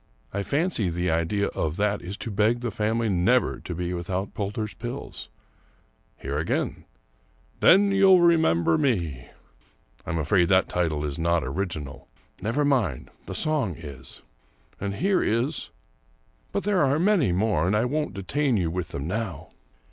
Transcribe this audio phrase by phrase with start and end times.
[0.33, 4.33] I fancy the idea of that is to beg the family never to be without
[4.33, 5.29] Poulter's Pills.
[6.17, 6.85] Here again:
[7.21, 9.29] * Then you'll remember me!'
[10.07, 12.07] I'm afraid that title is not original;
[12.41, 14.23] never mind, the song is.
[14.79, 15.69] And here is—
[16.51, 19.49] ^but there are many more, and I won't detain you with them now."